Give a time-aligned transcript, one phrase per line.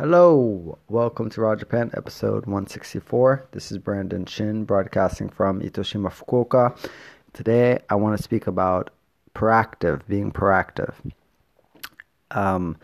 [0.00, 3.48] Hello, welcome to Raw Japan, episode 164.
[3.52, 6.74] This is Brandon Chin, broadcasting from Itoshima, Fukuoka.
[7.34, 8.88] Today, I want to speak about
[9.34, 10.94] proactive, being proactive.
[12.30, 12.78] Um,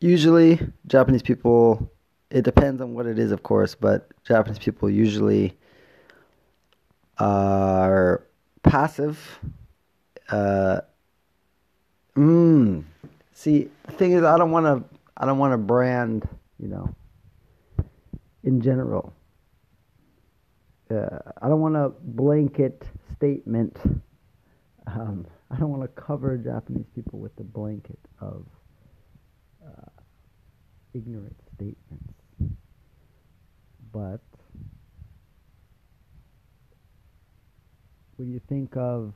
[0.00, 1.92] usually, Japanese people,
[2.30, 5.58] it depends on what it is, of course, but Japanese people usually
[7.18, 8.24] are
[8.62, 9.40] passive.
[10.30, 10.80] Uh,
[12.16, 12.82] mm,
[13.34, 16.94] see, the thing is, I don't want to I don't want to brand, you know,
[18.44, 19.12] in general.
[20.90, 22.84] Uh, I don't want a blanket
[23.16, 23.76] statement.
[24.86, 28.46] Um, I don't want to cover Japanese people with the blanket of
[29.66, 29.90] uh,
[30.94, 32.14] ignorant statements.
[33.92, 34.20] But
[38.16, 39.14] when you think of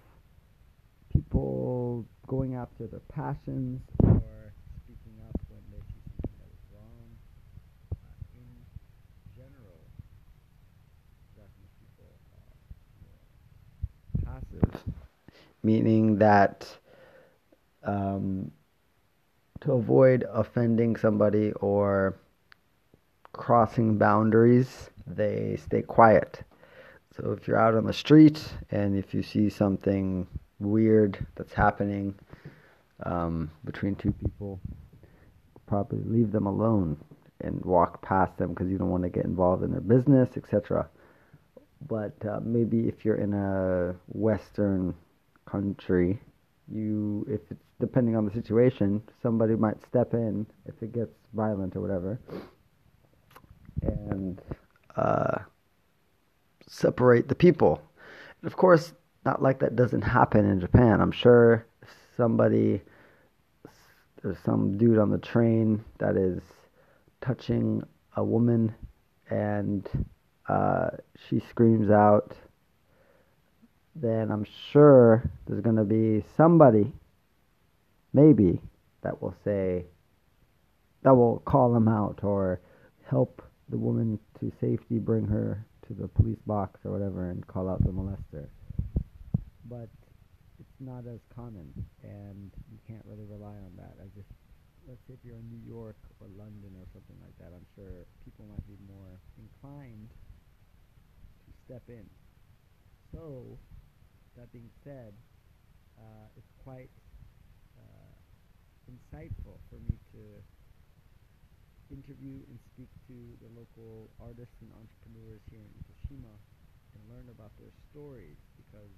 [1.12, 7.04] people going after their passions or speaking up when they see something that is wrong,
[7.92, 7.96] uh,
[8.38, 8.48] in
[9.36, 9.80] general,
[11.36, 12.46] Japanese people are
[13.04, 13.20] more
[14.24, 14.70] passive,
[15.62, 16.66] meaning that
[17.84, 18.50] um,
[19.60, 22.16] to avoid offending somebody or
[23.32, 26.42] crossing boundaries, they stay quiet.
[27.16, 30.26] So if you're out on the street and if you see something
[30.58, 32.14] weird that's happening
[33.04, 34.60] um, between two people,
[35.66, 36.96] probably leave them alone
[37.40, 40.88] and walk past them because you don't want to get involved in their business, etc.
[41.88, 44.94] But uh, maybe if you're in a Western
[45.52, 46.18] country,
[46.72, 51.76] you if it's depending on the situation, somebody might step in if it gets violent
[51.76, 52.18] or whatever,
[53.82, 54.40] and
[54.96, 55.38] uh,
[56.66, 57.82] separate the people.
[58.40, 58.92] And of course,
[59.24, 61.00] not like that doesn't happen in Japan.
[61.00, 61.66] I'm sure
[62.16, 62.80] somebody,
[64.22, 66.40] there's some dude on the train that is
[67.20, 67.82] touching
[68.16, 68.74] a woman
[69.30, 69.88] and
[70.48, 70.90] uh,
[71.28, 72.34] she screams out,
[73.94, 76.92] then I'm sure there's going to be somebody,
[78.12, 78.60] maybe,
[79.02, 79.84] that will say,
[81.02, 82.60] that will call him out or
[83.04, 87.68] help the woman to safety, bring her to the police box or whatever, and call
[87.68, 88.48] out the molester.
[89.68, 89.88] But
[90.60, 93.96] it's not as common, and you can't really rely on that.
[94.00, 94.28] I just,
[94.86, 98.06] let's say if you're in New York or London or something like that, I'm sure
[98.24, 102.06] people might be more inclined to step in.
[103.12, 103.58] So,
[104.36, 105.12] that being said,
[105.98, 106.90] uh, it's quite
[107.76, 108.14] uh,
[108.88, 110.22] insightful for me to
[111.92, 116.32] interview and speak to the local artists and entrepreneurs here in Itoshima
[116.96, 118.96] and learn about their stories because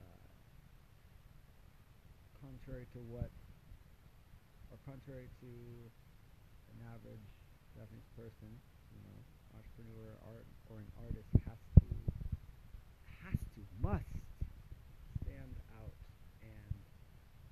[0.00, 0.28] uh,
[2.40, 3.28] contrary to what
[4.72, 5.52] or contrary to
[6.72, 7.28] an average
[7.76, 8.48] Japanese person,
[8.96, 9.20] you know,
[9.52, 11.88] entrepreneur art or an artist has to
[13.20, 14.16] has to must
[15.20, 15.96] stand out
[16.40, 16.72] and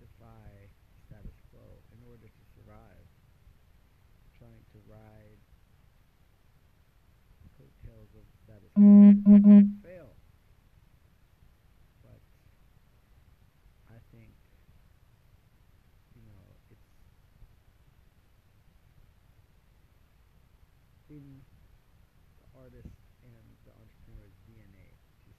[0.00, 0.48] defy
[1.04, 3.04] status quo in order to survive
[4.41, 5.38] trying to ride
[7.46, 9.14] the coattails of status quo
[9.86, 10.10] fail.
[12.02, 12.18] But
[13.86, 14.34] I think,
[16.18, 16.42] you know,
[16.74, 16.90] it's
[21.06, 21.38] in
[22.42, 24.90] the artist and the entrepreneur's DNA
[25.22, 25.30] to,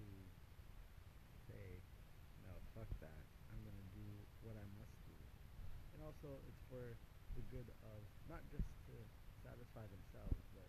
[0.00, 0.04] to
[1.52, 1.84] say,
[2.48, 3.28] no, fuck that.
[3.52, 4.08] I'm to do
[4.40, 5.12] what I must do.
[5.92, 6.96] And also, it's for
[7.34, 8.94] the good of not just to
[9.42, 10.68] satisfy themselves, but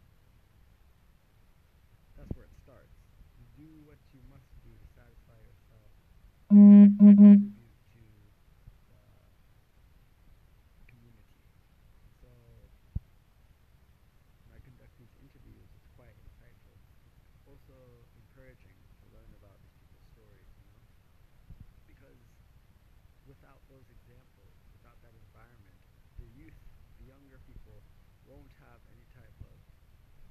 [2.18, 2.94] that's where it starts.
[3.38, 5.92] You do what you must do to satisfy yourself,
[21.86, 22.18] because
[23.30, 25.61] without those examples, without that environment,
[27.12, 27.84] younger people,
[28.24, 29.60] won't have any type of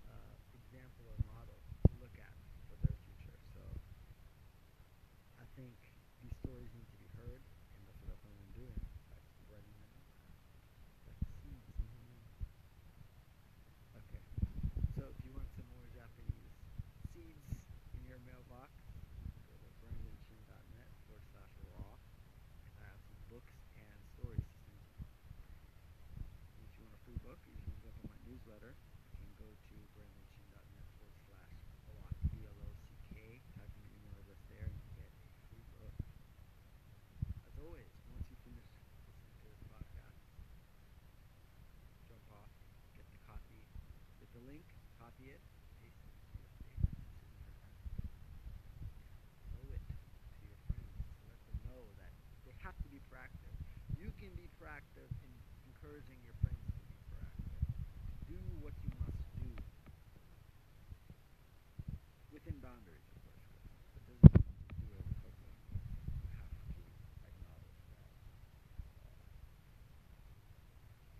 [0.08, 2.32] uh, example or model to look at
[2.72, 3.36] for their future.
[3.52, 3.60] So
[5.36, 5.76] I think
[6.24, 7.44] these stories need to be heard,
[7.76, 8.80] and that's what I plan on doing
[9.12, 10.00] by spreading them,
[11.04, 12.32] like seeds in the wind.
[14.00, 14.24] Okay,
[14.96, 16.56] so if you want some more Japanese
[17.12, 17.44] seeds
[17.92, 18.72] in your mailbox,
[19.44, 22.00] go to brandonchin.net forward slash raw.
[22.64, 24.96] I have some books and stories to send you.
[26.56, 28.20] And if you want a free book, or you just want to jump on my
[28.28, 31.56] newsletter, you can go to brandonchin.net forward slash
[31.88, 35.14] block, B-L-O-C-K, type in your email address there, and you get a
[35.48, 35.96] free book.
[37.48, 38.68] As always, once you finish
[39.08, 40.20] listening to this podcast,
[42.06, 42.24] jump
[44.50, 44.66] link,
[44.98, 45.40] copy it,
[45.78, 46.10] paste it
[49.54, 50.90] show it to your friends
[51.28, 52.12] let them know that
[52.44, 53.54] they have to be proactive.
[53.94, 55.30] You can be proactive in
[55.70, 57.62] encouraging your friends to be proactive.
[58.26, 59.50] Do what you must do
[62.32, 63.46] within boundaries, of course.
[63.94, 65.54] But doesn't mean do it quickly.
[66.24, 66.82] You have to
[67.28, 68.10] acknowledge that
[69.04, 69.20] uh,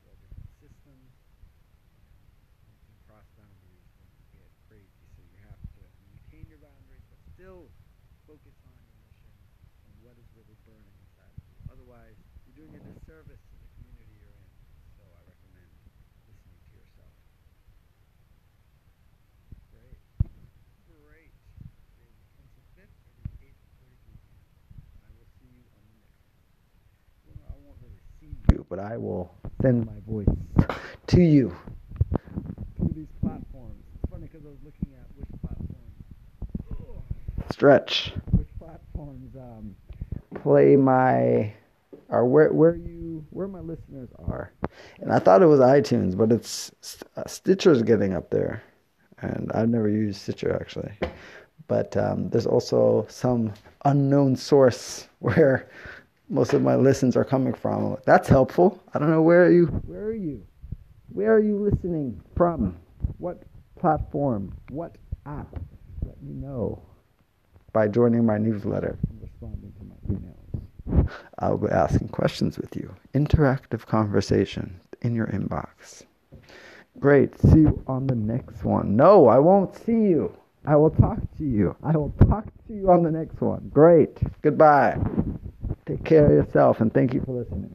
[0.02, 1.12] there are different systems
[2.66, 5.04] and you can cross boundaries when you get crazy.
[5.14, 7.72] So you have to maintain your boundaries, but still
[8.28, 9.32] focus on your mission
[9.88, 11.56] and what is really burning inside of you.
[11.72, 12.12] Otherwise,
[12.44, 14.52] you're doing a disservice to the community you're in.
[15.00, 15.72] So I recommend
[16.28, 17.16] listening to yourself.
[19.72, 19.96] Great.
[20.84, 21.32] Great.
[21.96, 22.92] Today is the 25th.
[23.08, 23.56] It is
[23.88, 24.44] 8.43 p.m.
[25.00, 26.44] I will see you on the next one.
[27.24, 29.32] Well, I won't really see you, but I will
[29.64, 31.56] send my voice to you
[32.76, 33.80] through these platforms.
[33.96, 35.80] It's funny because I was looking at which platforms
[37.50, 39.74] stretch, which platforms um,
[40.42, 41.52] play my
[42.08, 44.52] or where where you where my listeners are,
[45.00, 46.70] and I thought it was iTunes, but it's
[47.16, 48.62] uh, Stitcher's getting up there,
[49.20, 50.92] and I've never used Stitcher actually,
[51.68, 53.52] but um, there's also some
[53.84, 55.68] unknown source where
[56.28, 57.96] most of my listens are coming from.
[58.06, 58.82] That's helpful.
[58.94, 60.46] I don't know where are you where are you
[61.12, 62.76] where are you listening from?
[63.18, 63.42] What
[63.78, 64.54] platform?
[64.70, 65.48] What app?
[66.04, 66.82] Let me know
[67.72, 71.10] by joining my newsletter and responding to my emails.
[71.38, 72.94] I'll be asking questions with you.
[73.14, 76.04] Interactive conversation in your inbox.
[76.98, 77.38] Great.
[77.40, 78.96] See you on the next one.
[78.96, 80.34] No, I won't see you.
[80.66, 81.74] I will talk to you.
[81.82, 83.70] I will talk to you on the next one.
[83.72, 84.18] Great.
[84.42, 84.98] Goodbye.
[85.86, 87.72] Take care of yourself and thank you for listening.